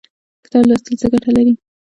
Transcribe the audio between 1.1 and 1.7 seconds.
ګټه لري؟